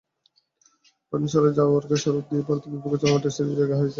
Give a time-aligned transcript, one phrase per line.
[1.13, 3.89] পানশালায় যাওয়ার খেসারত দিয়ে ভারতের বিপক্ষে চলমান টেস্ট সিরিজে জায়গা হারিয়েছেন।